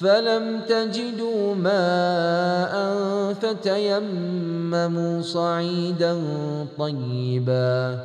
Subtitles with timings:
[0.00, 2.74] فلم تجدوا ماء
[3.34, 6.22] فتيمموا صعيدا
[6.78, 8.04] طيبا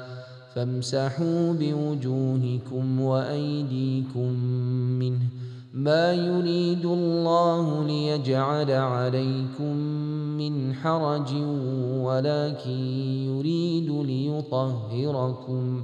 [0.55, 4.29] فامسحوا بوجوهكم وايديكم
[4.99, 5.19] منه
[5.73, 9.75] ما يريد الله ليجعل عليكم
[10.37, 11.33] من حرج
[12.03, 12.79] ولكن
[13.29, 15.83] يريد ليطهركم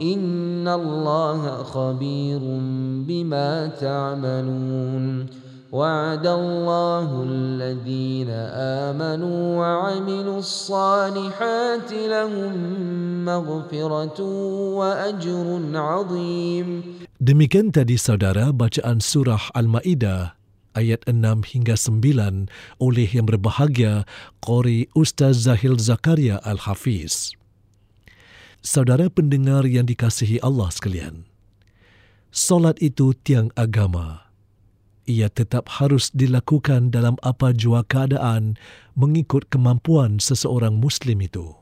[0.00, 2.40] إن الله خبير
[3.04, 5.26] بما تعملون
[5.70, 8.30] وعد الله الذين
[8.90, 12.54] آمنوا وعملوا الصالحات لهم
[13.24, 14.20] مغفرة
[14.80, 16.68] وأجر عظيم
[17.20, 20.32] Demikian tadi saudara bacaan surah Al-Maidah
[20.72, 22.48] ayat 6 hingga 9
[22.80, 24.08] oleh yang berbahagia
[24.40, 27.39] Qori Ustaz Zahil Zakaria Al-Hafiz.
[28.60, 31.24] Saudara pendengar yang dikasihi Allah sekalian,
[32.28, 34.28] solat itu tiang agama.
[35.08, 38.60] Ia tetap harus dilakukan dalam apa jua keadaan
[38.92, 41.56] mengikut kemampuan seseorang Muslim itu.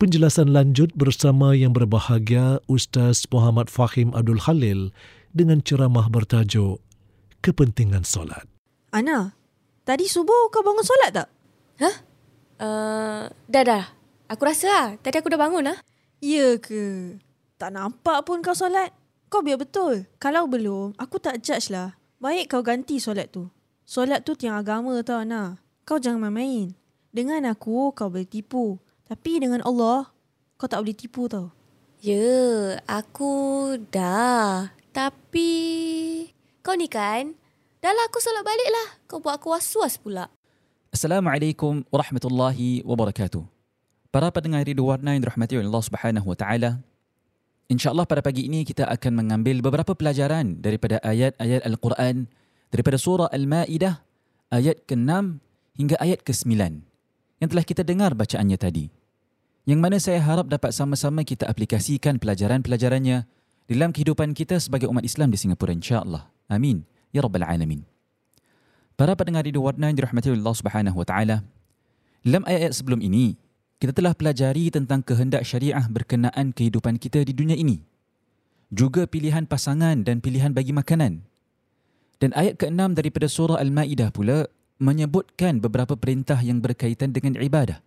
[0.00, 4.96] Penjelasan lanjut bersama yang berbahagia Ustaz Muhammad Fahim Abdul Khalil
[5.36, 6.80] dengan ceramah bertajuk
[7.44, 8.48] Kepentingan Solat.
[8.96, 9.36] Ana,
[9.84, 11.28] tadi subuh kau bangun solat tak?
[12.56, 13.99] Uh, dah dah.
[14.30, 14.86] Aku rasa lah.
[15.02, 15.78] Tadi aku dah bangun lah.
[16.22, 17.18] Ya ke?
[17.58, 18.94] Tak nampak pun kau solat.
[19.26, 20.06] Kau biar betul.
[20.22, 21.98] Kalau belum, aku tak judge lah.
[22.22, 23.50] Baik kau ganti solat tu.
[23.82, 25.58] Solat tu tiang agama tau Ana.
[25.82, 26.78] Kau jangan main-main.
[27.10, 28.78] Dengan aku, kau boleh tipu.
[29.10, 30.14] Tapi dengan Allah,
[30.54, 31.50] kau tak boleh tipu tau.
[31.98, 34.70] Ya, aku dah.
[34.94, 35.50] Tapi...
[36.62, 37.34] Kau ni kan?
[37.82, 38.88] Dah lah aku solat balik lah.
[39.10, 40.30] Kau buat aku was-was pula.
[40.94, 43.59] Assalamualaikum warahmatullahi wabarakatuh.
[44.10, 46.82] Para pendengar Radio Warna yang dirahmati oleh Allah Subhanahu wa taala.
[47.70, 52.26] InsyaAllah pada pagi ini kita akan mengambil beberapa pelajaran daripada ayat-ayat Al-Quran
[52.74, 54.02] daripada surah Al-Maidah
[54.50, 55.38] ayat ke-6
[55.78, 56.50] hingga ayat ke-9
[57.38, 58.90] yang telah kita dengar bacaannya tadi.
[59.62, 63.30] Yang mana saya harap dapat sama-sama kita aplikasikan pelajaran-pelajarannya
[63.70, 66.26] dalam kehidupan kita sebagai umat Islam di Singapura insya-Allah.
[66.50, 66.82] Amin
[67.14, 67.82] ya rabbal alamin.
[68.94, 71.46] Para pendengar Radio Warna yang dirahmati Allah Subhanahu wa taala.
[72.20, 73.38] Dalam ayat-ayat sebelum ini,
[73.80, 77.80] kita telah pelajari tentang kehendak syariah berkenaan kehidupan kita di dunia ini.
[78.68, 81.24] Juga pilihan pasangan dan pilihan bagi makanan.
[82.20, 84.44] Dan ayat ke-6 daripada surah Al-Maidah pula
[84.76, 87.80] menyebutkan beberapa perintah yang berkaitan dengan ibadah,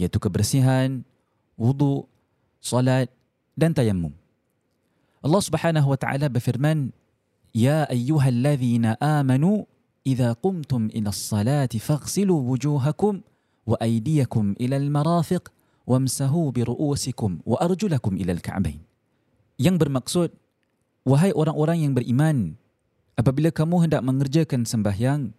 [0.00, 1.04] iaitu kebersihan,
[1.60, 2.08] wudu,
[2.64, 3.12] solat
[3.52, 4.16] dan tayamum.
[5.20, 6.96] Allah Subhanahu wa taala berfirman,
[7.52, 9.68] "Ya ayyuhalladzina amanu
[10.00, 13.20] idza qumtum ila as-salati faghsilu wujuhakum
[13.67, 15.43] وأيديكم إلى المرافق
[15.87, 18.81] وامسحوا برؤوسكم وأرجلكم إلى الكعبين
[19.61, 20.33] yang bermaksud
[21.05, 22.57] wahai orang-orang yang beriman
[23.13, 25.29] apabila kamu hendak mengerjakan sembahyang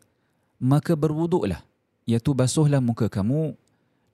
[0.63, 1.67] maka berwuduklah
[2.07, 3.59] iaitu basuhlah muka kamu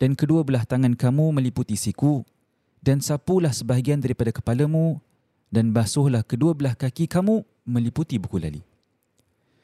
[0.01, 2.25] dan kedua belah tangan kamu meliputi siku
[2.81, 4.97] dan sapulah sebahagian daripada kepalamu
[5.53, 8.65] dan basuhlah kedua belah kaki kamu meliputi buku lali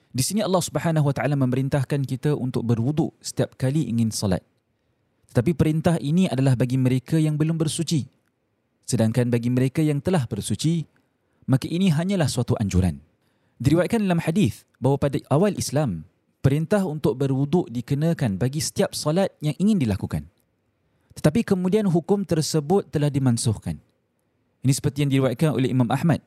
[0.10, 4.42] di sini Allah Subhanahu Wa Taala memerintahkan kita untuk berwuduk setiap kali ingin salat.
[5.30, 8.10] Tetapi perintah ini adalah bagi mereka yang belum bersuci.
[8.90, 10.82] Sedangkan bagi mereka yang telah bersuci,
[11.46, 12.98] maka ini hanyalah suatu anjuran.
[13.62, 16.10] Diriwayatkan dalam hadis bahawa pada awal Islam,
[16.42, 20.26] perintah untuk berwuduk dikenakan bagi setiap salat yang ingin dilakukan.
[21.14, 23.78] Tetapi kemudian hukum tersebut telah dimansuhkan.
[24.66, 26.26] Ini seperti yang diriwayatkan oleh Imam Ahmad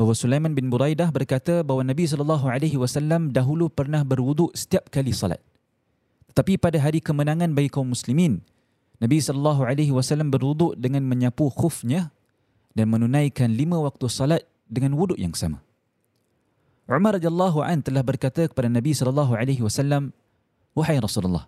[0.00, 5.12] bahawa Sulaiman bin Buraidah berkata bahawa Nabi sallallahu alaihi wasallam dahulu pernah berwuduk setiap kali
[5.12, 5.44] salat.
[6.32, 8.40] Tetapi pada hari kemenangan bagi kaum muslimin,
[8.96, 12.08] Nabi sallallahu alaihi wasallam berwuduk dengan menyapu khufnya
[12.72, 15.60] dan menunaikan lima waktu salat dengan wuduk yang sama.
[16.88, 20.16] Umar radhiyallahu an telah berkata kepada Nabi sallallahu alaihi wasallam,
[20.72, 21.44] "Wahai Rasulullah,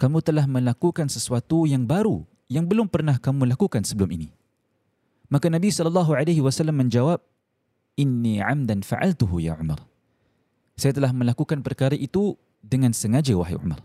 [0.00, 4.32] kamu telah melakukan sesuatu yang baru yang belum pernah kamu lakukan sebelum ini."
[5.28, 7.20] Maka Nabi sallallahu alaihi wasallam menjawab,
[7.94, 9.82] inni amdan fa'altuhu ya Umar.
[10.74, 13.82] Saya telah melakukan perkara itu dengan sengaja wahai Umar.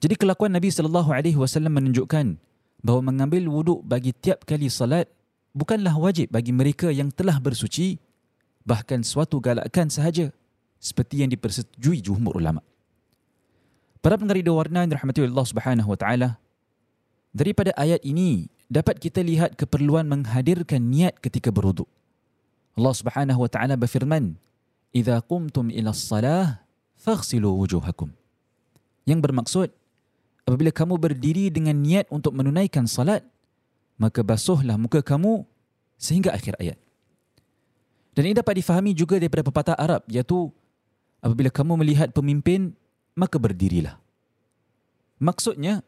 [0.00, 2.40] Jadi kelakuan Nabi sallallahu alaihi wasallam menunjukkan
[2.80, 5.06] bahawa mengambil wuduk bagi tiap kali salat
[5.52, 8.00] bukanlah wajib bagi mereka yang telah bersuci
[8.64, 10.32] bahkan suatu galakan sahaja
[10.80, 12.64] seperti yang dipersetujui jumhur ulama.
[14.00, 16.28] Para pendengar radio warna yang dirahmati Allah Subhanahu wa taala
[17.36, 21.84] daripada ayat ini dapat kita lihat keperluan menghadirkan niat ketika berwuduk.
[22.80, 24.40] Allah Subhanahu wa taala berfirman,
[24.96, 26.64] "Idza qumtum ila shalah
[26.96, 28.08] faghsilu wujuhakum."
[29.04, 29.68] Yang bermaksud
[30.48, 33.20] apabila kamu berdiri dengan niat untuk menunaikan salat,
[34.00, 35.44] maka basuhlah muka kamu
[36.00, 36.80] sehingga akhir ayat.
[38.16, 40.48] Dan ini dapat difahami juga daripada pepatah Arab iaitu
[41.20, 42.72] apabila kamu melihat pemimpin
[43.12, 44.00] maka berdirilah.
[45.20, 45.84] Maksudnya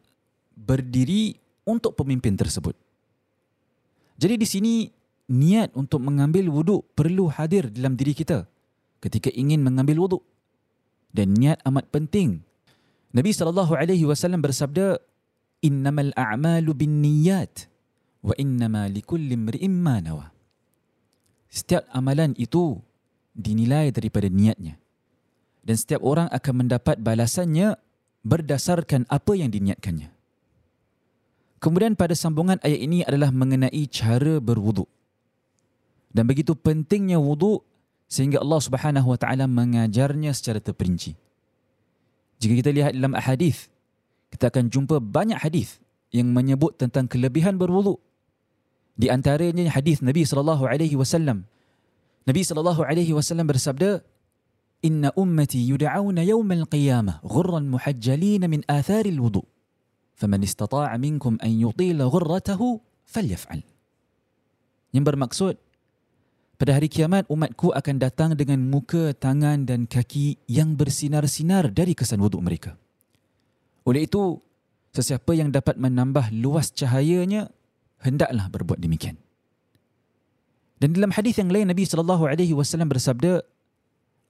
[0.52, 2.76] berdiri untuk pemimpin tersebut.
[4.20, 4.74] Jadi di sini
[5.30, 8.48] niat untuk mengambil wuduk perlu hadir dalam diri kita
[9.02, 10.22] ketika ingin mengambil wuduk.
[11.12, 12.40] Dan niat amat penting.
[13.12, 14.96] Nabi sallallahu alaihi wasallam bersabda,
[15.60, 17.68] "Innamal a'malu binniyat
[18.24, 20.32] wa innama likulli imri'in ma nawa."
[21.52, 22.80] Setiap amalan itu
[23.36, 24.80] dinilai daripada niatnya.
[25.62, 27.78] dan setiap orang akan mendapat balasannya
[28.26, 30.10] berdasarkan apa yang diniatkannya.
[31.62, 34.90] Kemudian pada sambungan ayat ini adalah mengenai cara berwuduk.
[36.12, 37.64] Dan begitu pentingnya wuduk
[38.04, 41.16] sehingga Allah Subhanahu wa taala mengajarnya secara terperinci.
[42.36, 43.72] Jika kita lihat dalam hadis,
[44.28, 45.80] kita akan jumpa banyak hadis
[46.12, 47.96] yang menyebut tentang kelebihan berwuduk.
[48.92, 51.48] Di antaranya hadis Nabi sallallahu alaihi wasallam.
[52.28, 54.04] Nabi sallallahu alaihi wasallam bersabda,
[54.84, 59.48] "Inna ummati yud'auna yawm al-qiyamah ghurran muhajjalin min athar al-wudu'.
[60.20, 63.64] Faman istata'a minkum an yutila ghurratahu falyaf'al."
[64.92, 65.54] Yang bermaksud
[66.62, 72.22] pada hari kiamat umatku akan datang dengan muka, tangan dan kaki yang bersinar-sinar dari kesan
[72.22, 72.78] wuduk mereka.
[73.82, 74.38] Oleh itu,
[74.94, 77.50] sesiapa yang dapat menambah luas cahayanya
[77.98, 79.18] hendaklah berbuat demikian.
[80.78, 83.42] Dan dalam hadis yang lain Nabi sallallahu alaihi wasallam bersabda,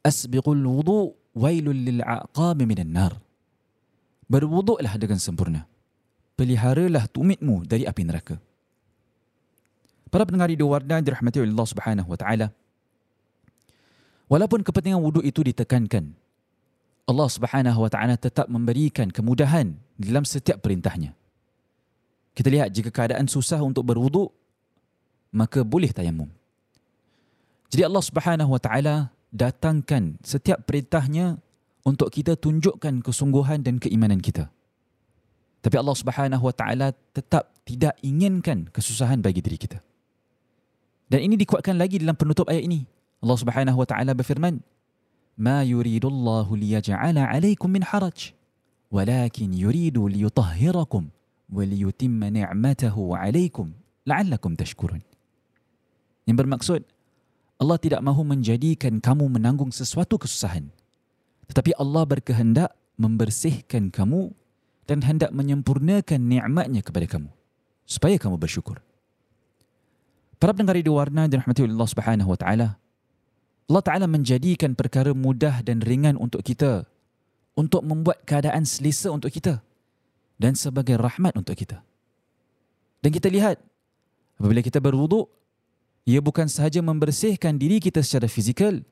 [0.01, 3.13] "Asbiqul wudu wailul lil aqab minan nar."
[4.33, 5.69] Berwuduklah dengan sempurna.
[6.41, 8.41] Peliharalah tumitmu dari api neraka.
[10.13, 12.53] Para pendengar di Warna dirahmati oleh Allah Subhanahu wa taala.
[14.29, 16.13] Walaupun kepentingan wuduk itu ditekankan,
[17.09, 21.17] Allah Subhanahu wa taala tetap memberikan kemudahan dalam setiap perintahnya.
[22.37, 24.29] Kita lihat jika keadaan susah untuk berwuduk,
[25.33, 26.29] maka boleh tayamum.
[27.73, 31.41] Jadi Allah Subhanahu wa taala datangkan setiap perintahnya
[31.89, 34.53] untuk kita tunjukkan kesungguhan dan keimanan kita.
[35.65, 39.81] Tapi Allah Subhanahu wa taala tetap tidak inginkan kesusahan bagi diri kita.
[41.13, 42.89] Dan ini dikuatkan lagi dalam penutup ayat ini.
[43.21, 44.65] Allah Subhanahu wa taala berfirman,
[45.37, 48.33] "Ma yuridullahu liyaj'ala 'alaikum min haraj,
[48.89, 51.13] walakin yuridu liyutahhirakum
[51.53, 53.77] wa liyutimma ni'matahu 'alaikum
[54.09, 55.05] la'allakum tashkurun."
[56.25, 56.81] Yang bermaksud
[57.61, 60.73] Allah tidak mahu menjadikan kamu menanggung sesuatu kesusahan.
[61.53, 64.33] Tetapi Allah berkehendak membersihkan kamu
[64.89, 67.29] dan hendak menyempurnakan nikmatnya kepada kamu
[67.85, 68.81] supaya kamu bersyukur.
[70.43, 72.75] Para pendengar di warna dan rahmati Allah Subhanahu wa taala.
[73.71, 76.83] Allah Taala menjadikan perkara mudah dan ringan untuk kita
[77.55, 79.63] untuk membuat keadaan selesa untuk kita
[80.43, 81.79] dan sebagai rahmat untuk kita.
[82.99, 83.63] Dan kita lihat
[84.35, 85.31] apabila kita berwuduk
[86.11, 88.83] ia bukan sahaja membersihkan diri kita secara fizikal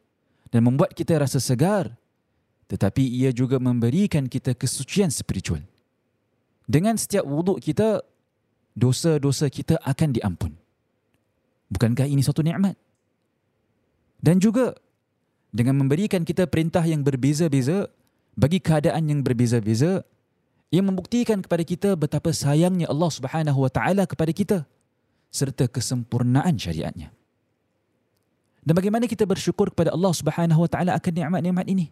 [0.54, 1.90] dan membuat kita rasa segar
[2.70, 5.66] tetapi ia juga memberikan kita kesucian spiritual.
[6.70, 8.06] Dengan setiap wuduk kita
[8.78, 10.59] dosa-dosa kita akan diampun.
[11.70, 12.74] Bukankah ini suatu nikmat?
[14.20, 14.76] Dan juga
[15.54, 17.88] dengan memberikan kita perintah yang berbeza-beza
[18.34, 20.02] bagi keadaan yang berbeza-beza
[20.70, 24.58] ia membuktikan kepada kita betapa sayangnya Allah Subhanahu wa taala kepada kita
[25.34, 27.10] serta kesempurnaan syariatnya.
[28.62, 31.90] Dan bagaimana kita bersyukur kepada Allah Subhanahu wa taala akan nikmat-nikmat ini?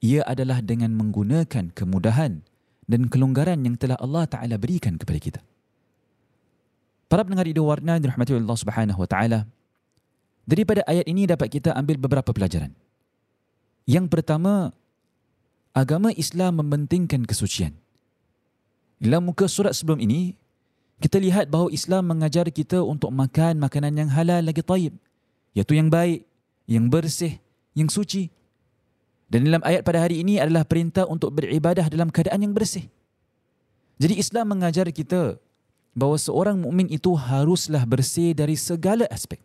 [0.00, 2.40] Ia adalah dengan menggunakan kemudahan
[2.88, 5.40] dan kelonggaran yang telah Allah taala berikan kepada kita.
[7.10, 9.42] Para pendengar ide warna dirahmati Allah Subhanahu wa taala.
[10.46, 12.70] Daripada ayat ini dapat kita ambil beberapa pelajaran.
[13.82, 14.70] Yang pertama,
[15.74, 17.74] agama Islam mementingkan kesucian.
[19.02, 20.38] Dalam muka surat sebelum ini,
[21.02, 24.94] kita lihat bahawa Islam mengajar kita untuk makan makanan yang halal lagi taib,
[25.50, 26.22] iaitu yang baik,
[26.70, 27.42] yang bersih,
[27.74, 28.30] yang suci.
[29.26, 32.86] Dan dalam ayat pada hari ini adalah perintah untuk beribadah dalam keadaan yang bersih.
[33.98, 35.42] Jadi Islam mengajar kita
[35.94, 39.42] bahawa seorang mukmin itu haruslah bersih dari segala aspek.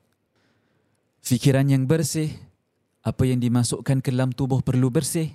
[1.25, 2.29] Fikiran yang bersih,
[3.01, 5.33] apa yang dimasukkan ke dalam tubuh perlu bersih,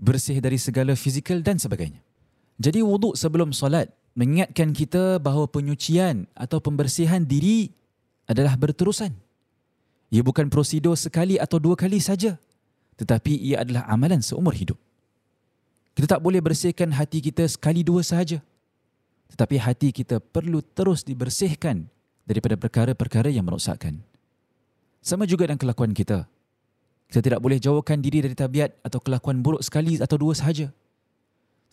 [0.00, 2.00] bersih dari segala fizikal dan sebagainya.
[2.60, 7.72] Jadi wuduk sebelum solat mengingatkan kita bahawa penyucian atau pembersihan diri
[8.24, 9.12] adalah berterusan.
[10.10, 12.34] Ia bukan prosedur sekali atau dua kali saja,
[12.98, 14.76] tetapi ia adalah amalan seumur hidup.
[15.94, 18.40] Kita tak boleh bersihkan hati kita sekali dua sahaja
[19.30, 21.86] tetapi hati kita perlu terus dibersihkan
[22.26, 24.02] daripada perkara-perkara yang merosakkan.
[25.00, 26.28] Sama juga dengan kelakuan kita.
[27.10, 30.70] Kita tidak boleh jauhkan diri dari tabiat atau kelakuan buruk sekali atau dua sahaja.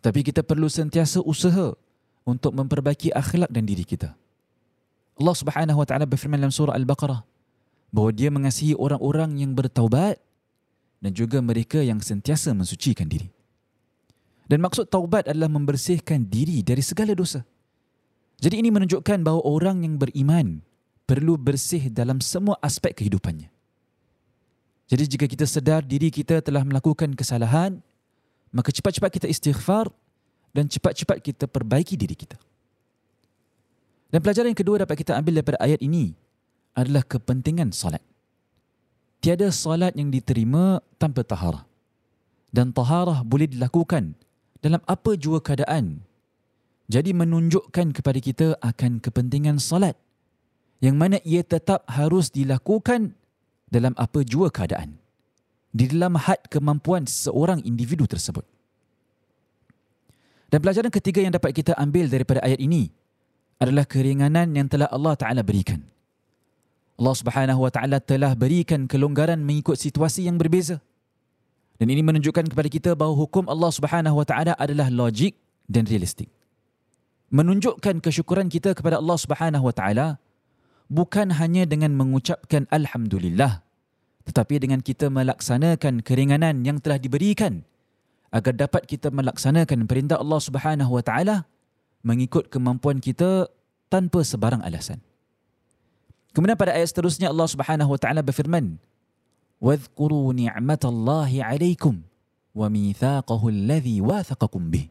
[0.01, 1.77] Tetapi kita perlu sentiasa usaha
[2.25, 4.17] untuk memperbaiki akhlak dan diri kita.
[5.17, 7.21] Allah Subhanahu wa taala berfirman dalam surah Al-Baqarah
[7.93, 10.21] bahawa dia mengasihi orang-orang yang bertaubat
[11.01, 13.29] dan juga mereka yang sentiasa mensucikan diri.
[14.47, 17.43] Dan maksud taubat adalah membersihkan diri dari segala dosa.
[18.39, 20.63] Jadi ini menunjukkan bahawa orang yang beriman
[21.03, 23.51] perlu bersih dalam semua aspek kehidupannya.
[24.87, 27.83] Jadi jika kita sedar diri kita telah melakukan kesalahan,
[28.55, 29.91] maka cepat-cepat kita istighfar
[30.55, 32.39] dan cepat-cepat kita perbaiki diri kita.
[34.07, 36.15] Dan pelajaran yang kedua dapat kita ambil daripada ayat ini
[36.71, 37.99] adalah kepentingan salat.
[39.19, 41.67] Tiada salat yang diterima tanpa taharah.
[42.47, 44.15] dan taharah boleh dilakukan
[44.61, 46.01] dalam apa jua keadaan.
[46.87, 49.99] Jadi menunjukkan kepada kita akan kepentingan salat
[50.79, 53.11] yang mana ia tetap harus dilakukan
[53.67, 54.95] dalam apa jua keadaan.
[55.75, 58.45] Di dalam had kemampuan seorang individu tersebut.
[60.47, 62.87] Dan pelajaran ketiga yang dapat kita ambil daripada ayat ini
[63.59, 65.83] adalah keringanan yang telah Allah Taala berikan.
[66.97, 70.79] Allah Subhanahu Wa Taala telah berikan kelonggaran mengikut situasi yang berbeza.
[71.77, 75.37] Dan ini menunjukkan kepada kita bahawa hukum Allah Subhanahu Wa Taala adalah logik
[75.69, 76.29] dan realistik.
[77.29, 80.07] Menunjukkan kesyukuran kita kepada Allah Subhanahu Wa Taala
[80.89, 83.67] bukan hanya dengan mengucapkan alhamdulillah
[84.27, 87.63] tetapi dengan kita melaksanakan keringanan yang telah diberikan
[88.27, 91.47] agar dapat kita melaksanakan perintah Allah Subhanahu wa taala
[92.03, 93.47] mengikut kemampuan kita
[93.87, 94.99] tanpa sebarang alasan.
[96.35, 98.75] Kemudian pada ayat seterusnya Allah Subhanahu wa taala berfirman,
[99.57, 102.05] "Wadhkuru ni'matallahi 'alaikum
[102.53, 104.89] wa mithaqahu alladhi wathaqakum bih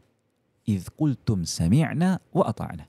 [0.67, 2.85] idh qultum sami'na wa ata'na."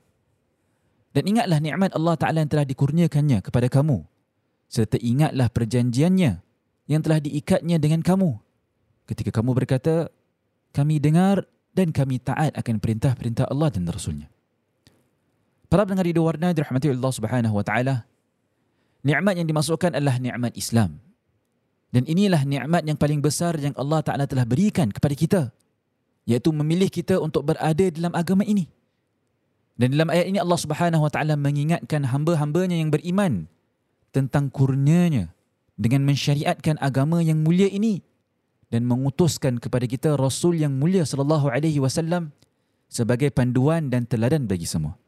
[1.15, 4.05] Dan ingatlah nikmat Allah Taala yang telah dikurniakannya kepada kamu
[4.69, 6.31] serta ingatlah perjanjiannya
[6.85, 8.37] yang telah diikatnya dengan kamu
[9.09, 10.13] ketika kamu berkata
[10.69, 14.29] kami dengar dan kami taat akan perintah-perintah Allah dan Rasulnya.
[15.69, 18.05] Para pendengar di warna dirahmati Allah Subhanahu wa taala.
[19.05, 20.97] Nikmat yang dimasukkan adalah nikmat Islam.
[21.89, 25.41] Dan inilah nikmat yang paling besar yang Allah Taala telah berikan kepada kita,
[26.29, 28.69] iaitu memilih kita untuk berada dalam agama ini.
[29.79, 33.47] Dan dalam ayat ini Allah Subhanahu wa taala mengingatkan hamba-hambanya yang beriman
[34.11, 35.31] tentang kurnianya
[35.79, 38.03] dengan mensyariatkan agama yang mulia ini
[38.67, 42.35] dan mengutuskan kepada kita Rasul yang mulia sallallahu alaihi wasallam
[42.91, 44.99] sebagai panduan dan teladan bagi semua.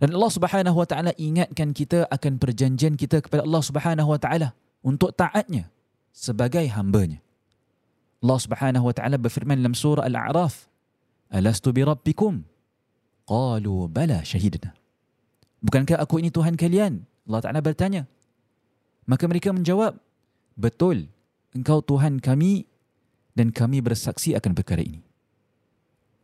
[0.00, 4.56] Dan Allah Subhanahu wa taala ingatkan kita akan perjanjian kita kepada Allah Subhanahu wa taala
[4.82, 5.70] untuk taatnya
[6.10, 7.22] sebagai hambanya.
[8.18, 10.66] Allah Subhanahu wa taala berfirman dalam surah Al-A'raf,
[11.30, 12.42] "Alastu bi rabbikum?"
[13.28, 14.72] Qalu bala syahidna.
[15.60, 17.04] Bukankah aku ini Tuhan kalian?
[17.28, 18.08] Allah Ta'ala bertanya.
[19.04, 20.00] Maka mereka menjawab,
[20.56, 21.12] betul
[21.52, 22.64] engkau Tuhan kami
[23.36, 25.04] dan kami bersaksi akan perkara ini.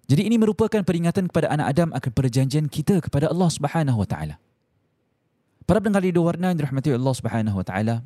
[0.09, 4.37] Jadi ini merupakan peringatan kepada anak Adam akan perjanjian kita kepada Allah Subhanahu wa taala.
[5.65, 8.05] Para pendengar di warna yang dirahmati Allah Subhanahu wa taala,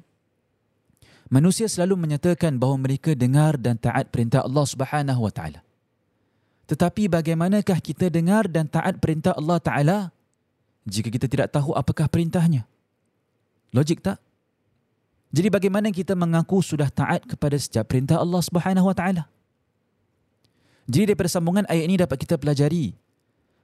[1.28, 5.60] manusia selalu menyatakan bahawa mereka dengar dan taat perintah Allah Subhanahu wa taala.
[6.68, 9.98] Tetapi bagaimanakah kita dengar dan taat perintah Allah taala
[10.88, 12.64] jika kita tidak tahu apakah perintahnya?
[13.72, 14.20] Logik tak?
[15.28, 19.24] Jadi bagaimana kita mengaku sudah taat kepada setiap perintah Allah Subhanahu Wa Taala?
[20.88, 22.96] Jadi daripada sambungan ayat ini dapat kita pelajari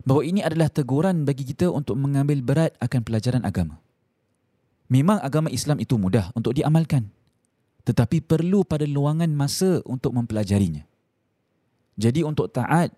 [0.04, 3.80] bahawa ini adalah teguran bagi kita untuk mengambil berat akan pelajaran agama.
[4.92, 7.08] Memang agama Islam itu mudah untuk diamalkan.
[7.84, 10.84] Tetapi perlu pada luangan masa untuk mempelajarinya.
[12.00, 12.90] Jadi untuk taat,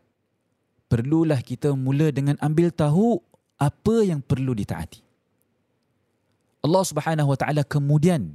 [0.87, 3.19] perlulah kita mula dengan ambil tahu
[3.59, 5.03] apa yang perlu ditaati.
[6.67, 8.35] Allah Subhanahu wa taala kemudian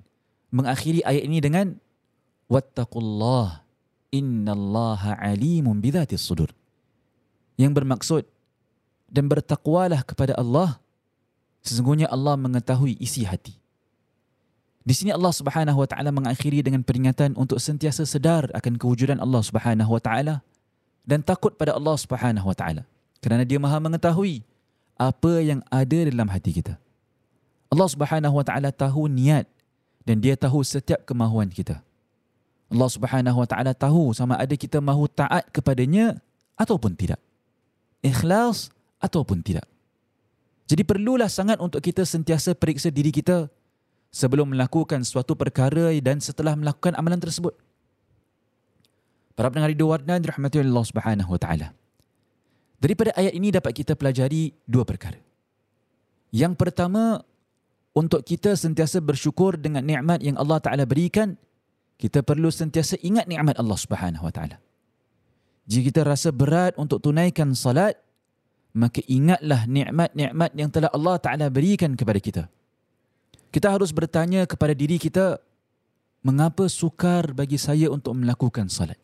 [0.51, 1.67] mengakhiri ayat ini dengan
[2.51, 3.63] wattaqullah
[4.11, 6.51] innallaha alimun bidzatis sudur
[7.55, 8.27] yang bermaksud
[9.07, 10.79] dan bertakwalah kepada Allah
[11.63, 13.55] sesungguhnya Allah mengetahui isi hati
[14.81, 19.41] di sini Allah Subhanahu wa taala mengakhiri dengan peringatan untuk sentiasa sedar akan kewujudan Allah
[19.45, 20.41] Subhanahu wa taala
[21.05, 22.85] dan takut pada Allah Subhanahu wa taala
[23.21, 24.41] kerana dia Maha mengetahui
[24.97, 26.81] apa yang ada dalam hati kita
[27.71, 29.47] Allah Subhanahu wa taala tahu niat
[30.03, 31.79] dan dia tahu setiap kemahuan kita.
[32.67, 36.19] Allah Subhanahu wa taala tahu sama ada kita mahu taat kepadanya
[36.59, 37.19] ataupun tidak.
[38.03, 39.63] Ikhlas ataupun tidak.
[40.67, 43.47] Jadi perlulah sangat untuk kita sentiasa periksa diri kita
[44.11, 47.55] sebelum melakukan suatu perkara dan setelah melakukan amalan tersebut.
[49.33, 51.71] Para pendengar di warna dirahmati Allah Subhanahu wa taala.
[52.77, 55.17] Daripada ayat ini dapat kita pelajari dua perkara.
[56.31, 57.23] Yang pertama,
[57.91, 61.35] untuk kita sentiasa bersyukur dengan nikmat yang Allah Taala berikan,
[61.99, 64.57] kita perlu sentiasa ingat nikmat Allah Subhanahu Wa Taala.
[65.67, 67.99] Jika kita rasa berat untuk tunaikan salat,
[68.71, 72.43] maka ingatlah nikmat-nikmat yang telah Allah Taala berikan kepada kita.
[73.51, 75.35] Kita harus bertanya kepada diri kita,
[76.23, 78.97] mengapa sukar bagi saya untuk melakukan salat?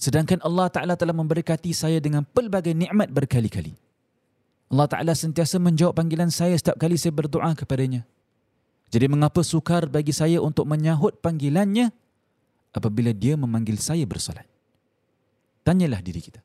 [0.00, 3.76] Sedangkan Allah Taala telah memberkati saya dengan pelbagai nikmat berkali-kali.
[4.72, 8.08] Allah Ta'ala sentiasa menjawab panggilan saya setiap kali saya berdoa kepadanya.
[8.88, 11.92] Jadi mengapa sukar bagi saya untuk menyahut panggilannya
[12.72, 14.48] apabila dia memanggil saya bersalat?
[15.60, 16.40] Tanyalah diri kita.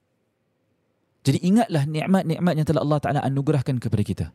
[1.23, 4.27] Jadi ingatlah nikmat-nikmat yang telah Allah Ta'ala anugerahkan kepada kita.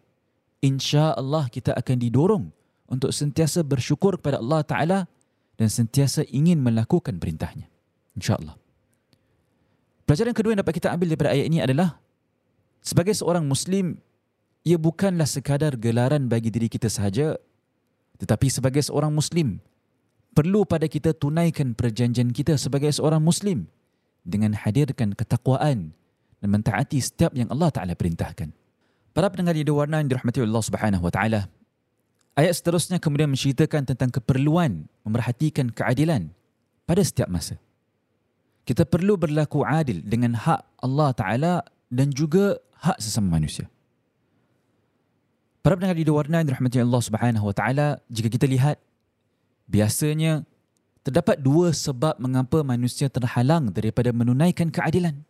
[0.65, 2.45] Insya Allah kita akan didorong
[2.91, 4.99] untuk sentiasa bersyukur kepada Allah Ta'ala
[5.57, 7.69] dan sentiasa ingin melakukan perintahnya.
[8.19, 8.57] InsyaAllah.
[10.03, 11.97] Pelajaran kedua yang dapat kita ambil daripada ayat ini adalah
[12.83, 13.97] sebagai seorang Muslim,
[14.67, 17.39] ia bukanlah sekadar gelaran bagi diri kita sahaja,
[18.19, 19.63] tetapi sebagai seorang Muslim,
[20.35, 23.71] perlu pada kita tunaikan perjanjian kita sebagai seorang Muslim
[24.27, 25.95] dengan hadirkan ketakwaan
[26.43, 28.51] dan mentaati setiap yang Allah Ta'ala perintahkan.
[29.13, 31.41] Para pendengar yang diwarna yang dirahmati Allah Subhanahu Wa Ta'ala,
[32.39, 36.33] ayat seterusnya kemudian menceritakan tentang keperluan memerhatikan keadilan
[36.87, 37.61] pada setiap masa
[38.63, 41.55] kita perlu berlaku adil dengan hak Allah Ta'ala
[41.91, 43.67] dan juga hak sesama manusia.
[45.63, 48.83] Para pendengar di warna yang dirahmati Allah Subhanahu Wa Ta'ala, jika kita lihat,
[49.71, 50.43] biasanya
[51.07, 55.23] terdapat dua sebab mengapa manusia terhalang daripada menunaikan keadilan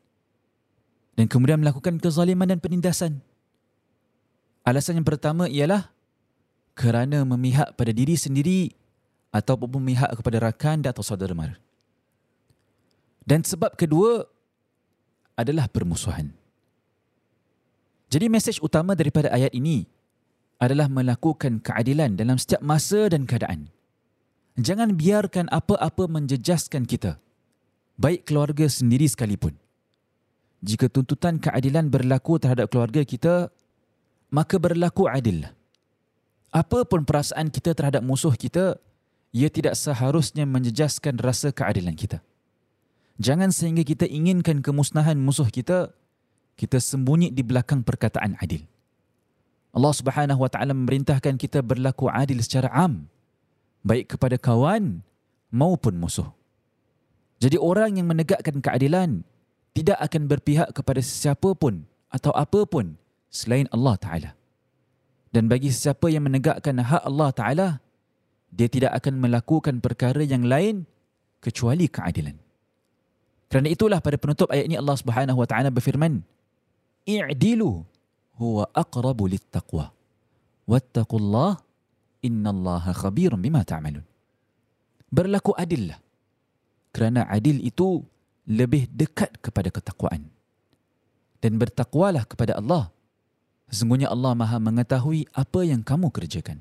[1.17, 3.21] dan kemudian melakukan kezaliman dan penindasan.
[4.65, 5.92] Alasan yang pertama ialah
[6.73, 8.73] kerana memihak pada diri sendiri
[9.33, 11.57] ataupun memihak kepada rakan atau saudara mara.
[13.23, 14.27] Dan sebab kedua
[15.39, 16.35] adalah permusuhan.
[18.13, 19.89] Jadi mesej utama daripada ayat ini
[20.61, 23.73] adalah melakukan keadilan dalam setiap masa dan keadaan.
[24.61, 27.17] Jangan biarkan apa-apa menjejaskan kita,
[27.97, 29.57] baik keluarga sendiri sekalipun.
[30.61, 33.49] Jika tuntutan keadilan berlaku terhadap keluarga kita,
[34.29, 35.09] maka berlaku
[36.53, 36.61] adil.
[36.61, 38.77] Apapun perasaan kita terhadap musuh kita,
[39.33, 42.21] ia tidak seharusnya menjejaskan rasa keadilan kita.
[43.17, 45.93] Jangan sehingga kita inginkan kemusnahan musuh kita,
[46.57, 48.69] kita sembunyi di belakang perkataan adil.
[49.73, 53.09] Allah Subhanahu wa taala memerintahkan kita berlaku adil secara am,
[53.81, 55.01] baik kepada kawan
[55.49, 56.29] maupun musuh.
[57.41, 59.25] Jadi orang yang menegakkan keadilan
[59.73, 63.01] tidak akan berpihak kepada sesiapa pun atau apa pun
[63.33, 64.31] selain Allah Taala.
[65.33, 67.69] Dan bagi sesiapa yang menegakkan hak Allah Taala,
[68.53, 70.85] dia tidak akan melakukan perkara yang lain
[71.41, 72.37] kecuali keadilan.
[73.53, 76.25] Kerana itulah pada penutup ayat ini Allah Subhanahu wa taala berfirman,
[77.05, 77.85] "I'dilu
[78.41, 79.93] huwa aqrabu littaqwa.
[80.65, 81.61] Wattaqullah
[82.25, 84.09] innallaha khabirum bima ta'malun."
[85.13, 86.01] Berlaku adillah.
[86.97, 88.01] Kerana adil itu
[88.49, 90.33] lebih dekat kepada ketakwaan.
[91.45, 92.89] Dan bertakwalah kepada Allah.
[93.73, 96.61] Sesungguhnya Allah Maha mengetahui apa yang kamu kerjakan.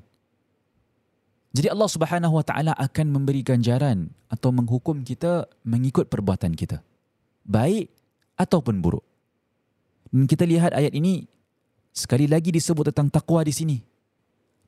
[1.52, 6.80] Jadi Allah Subhanahu Wa Taala akan memberi ganjaran atau menghukum kita mengikut perbuatan kita.
[7.44, 7.92] Baik
[8.40, 9.04] ataupun buruk.
[10.08, 11.28] Dan kita lihat ayat ini
[11.92, 13.76] sekali lagi disebut tentang takwa di sini.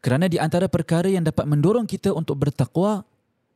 [0.05, 3.09] Kerana di antara perkara yang dapat mendorong kita untuk bertakwa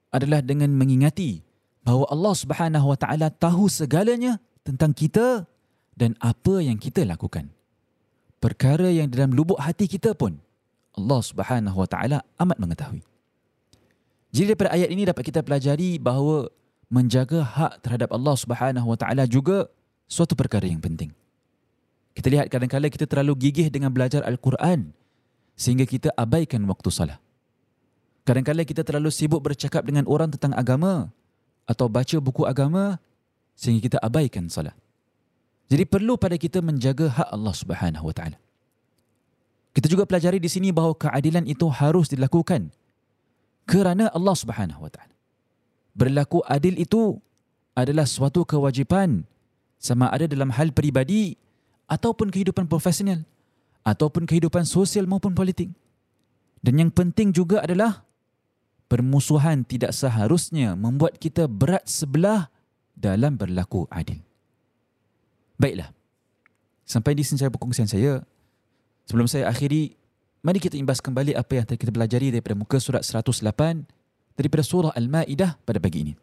[0.08, 1.44] adalah dengan mengingati
[1.84, 5.44] bahawa Allah Subhanahu Wa Taala tahu segalanya tentang kita
[5.92, 7.57] dan apa yang kita lakukan.
[8.38, 10.38] Perkara yang dalam lubuk hati kita pun
[10.94, 13.02] Allah Subhanahu Wa Taala amat mengetahui.
[14.30, 16.46] Jadi daripada ayat ini dapat kita pelajari bahawa
[16.86, 19.66] menjaga hak terhadap Allah Subhanahu Wa Taala juga
[20.06, 21.10] suatu perkara yang penting.
[22.14, 24.90] Kita lihat kadang-kadang kita terlalu gigih dengan belajar Al-Quran
[25.54, 27.18] sehingga kita abaikan waktu salat.
[28.22, 31.10] Kadang-kadang kita terlalu sibuk bercakap dengan orang tentang agama
[31.66, 33.02] atau baca buku agama
[33.58, 34.74] sehingga kita abaikan salat.
[35.68, 38.38] Jadi perlu pada kita menjaga hak Allah Subhanahu Wa Taala.
[39.76, 42.72] Kita juga pelajari di sini bahawa keadilan itu harus dilakukan
[43.68, 45.14] kerana Allah Subhanahu Wa Taala.
[45.92, 47.20] Berlaku adil itu
[47.76, 49.28] adalah suatu kewajipan
[49.76, 51.36] sama ada dalam hal peribadi
[51.86, 53.22] ataupun kehidupan profesional
[53.86, 55.72] ataupun kehidupan sosial maupun politik.
[56.60, 58.02] Dan yang penting juga adalah
[58.90, 62.50] permusuhan tidak seharusnya membuat kita berat sebelah
[62.98, 64.27] dalam berlaku adil.
[65.58, 65.90] Baiklah.
[66.88, 68.24] Sampai di sini saya perkongsian saya.
[69.04, 69.98] Sebelum saya akhiri,
[70.38, 73.42] Mari kita imbas kembali apa yang kita pelajari daripada muka surat 108
[74.38, 76.14] daripada surah Al-Ma'idah pada pagi ini.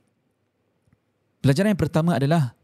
[1.43, 2.55] Pelajaran yang pertama adalah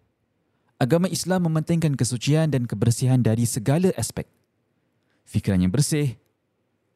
[0.80, 4.24] agama Islam mementingkan kesucian dan kebersihan dari segala aspek.
[5.28, 6.16] Fikiran yang bersih,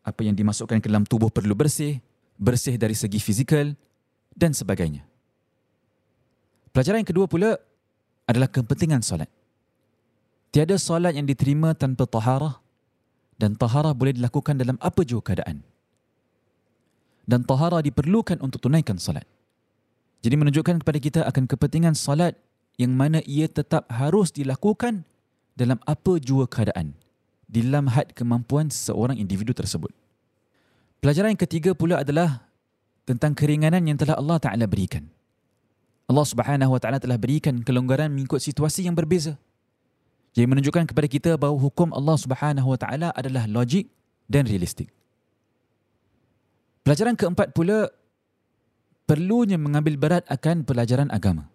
[0.08, 2.00] apa yang dimasukkan ke dalam tubuh perlu bersih,
[2.40, 3.76] bersih dari segi fizikal
[4.32, 5.04] dan sebagainya.
[6.72, 7.60] Pelajaran yang kedua pula
[8.24, 9.28] adalah kepentingan solat.
[10.56, 12.64] Tiada solat yang diterima tanpa taharah
[13.36, 15.60] dan tahara boleh dilakukan dalam apa jua keadaan.
[17.28, 19.28] Dan tahara diperlukan untuk tunaikan salat.
[20.24, 22.40] Jadi menunjukkan kepada kita akan kepentingan salat
[22.80, 25.04] yang mana ia tetap harus dilakukan
[25.60, 26.96] dalam apa jua keadaan
[27.52, 29.92] di dalam had kemampuan seseorang individu tersebut.
[31.04, 32.48] Pelajaran yang ketiga pula adalah
[33.04, 35.04] tentang keringanan yang telah Allah Taala berikan.
[36.08, 39.36] Allah Subhanahu Wa Taala telah berikan kelonggaran mengikut situasi yang berbeza.
[40.36, 43.88] Yang menunjukkan kepada kita bahawa hukum Allah Subhanahu Wa Taala adalah logik
[44.28, 44.92] dan realistik.
[46.84, 47.88] Pelajaran keempat pula
[49.08, 51.48] perlunya mengambil berat akan pelajaran agama.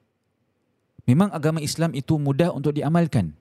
[1.05, 3.37] Memang agama Islam itu mudah untuk diamalkan.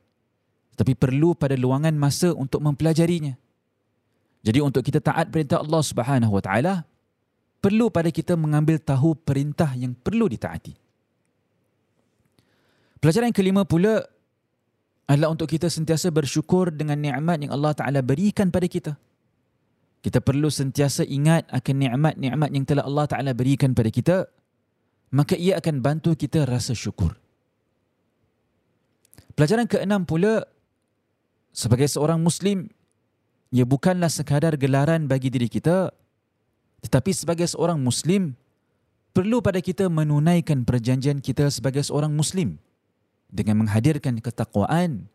[0.75, 3.35] Tapi perlu pada luangan masa untuk mempelajarinya.
[4.43, 6.73] Jadi untuk kita taat perintah Allah Subhanahu Wa Taala,
[7.63, 10.75] perlu pada kita mengambil tahu perintah yang perlu ditaati.
[12.99, 14.03] Pelajaran kelima pula
[15.09, 18.93] adalah untuk kita sentiasa bersyukur dengan nikmat yang Allah Taala berikan pada kita.
[20.05, 24.29] Kita perlu sentiasa ingat akan nikmat-nikmat yang telah Allah Taala berikan pada kita,
[25.09, 27.17] maka ia akan bantu kita rasa syukur.
[29.33, 30.45] Pelajaran keenam pula
[31.49, 32.69] sebagai seorang muslim
[33.49, 35.89] ia bukanlah sekadar gelaran bagi diri kita
[36.85, 38.37] tetapi sebagai seorang muslim
[39.11, 42.61] perlu pada kita menunaikan perjanjian kita sebagai seorang muslim
[43.29, 45.07] dengan menghadirkan ketakwaan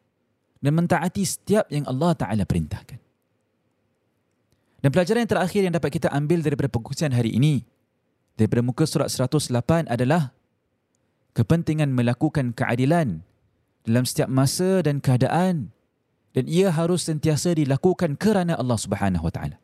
[0.62, 2.98] dan mentaati setiap yang Allah Taala perintahkan.
[4.80, 7.64] Dan pelajaran yang terakhir yang dapat kita ambil daripada perkongsian hari ini
[8.36, 10.32] daripada muka surat 108 adalah
[11.34, 13.24] kepentingan melakukan keadilan
[13.84, 15.74] dalam setiap masa dan keadaan
[16.34, 19.56] dan ia harus sentiasa dilakukan kerana Allah Subhanahu Wa Taala.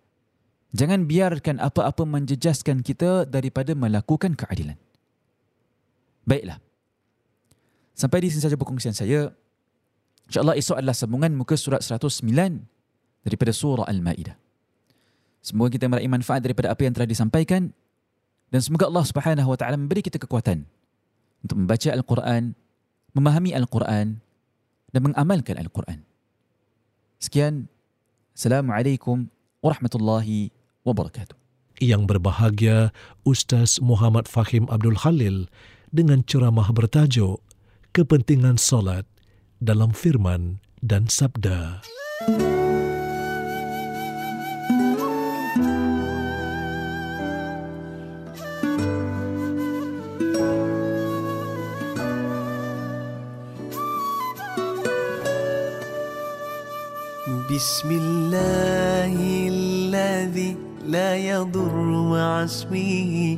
[0.71, 4.79] Jangan biarkan apa-apa menjejaskan kita daripada melakukan keadilan.
[6.23, 6.63] Baiklah.
[7.94, 9.33] Sampai di sini saja perkongsian saya.
[10.31, 12.22] InsyaAllah esok adalah sambungan muka surat 109
[13.26, 14.38] daripada surah Al-Ma'idah.
[15.40, 17.72] Semoga kita meraih manfaat daripada apa yang telah disampaikan
[18.53, 20.68] dan semoga Allah Subhanahu wa taala memberi kita kekuatan
[21.40, 22.53] untuk membaca Al-Quran
[23.16, 24.20] memahami Al-Quran
[24.90, 26.03] dan mengamalkan Al-Quran.
[27.20, 27.68] Sekian.
[28.35, 29.29] Assalamualaikum
[29.61, 30.55] warahmatullahi
[30.87, 31.37] wabarakatuh.
[31.81, 32.92] Yang berbahagia
[33.24, 35.48] Ustaz Muhammad Fahim Abdul Khalil
[35.92, 37.40] dengan ceramah bertajuk
[37.95, 39.08] Kepentingan Solat
[39.63, 41.82] dalam Firman dan Sabda.
[57.56, 59.15] بسم الله
[59.48, 61.76] الذي لا يضر
[62.12, 63.38] مع اسمه